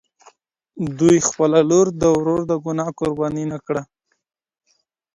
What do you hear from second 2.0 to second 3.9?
د ورور د ګناه قرباني نه کړه.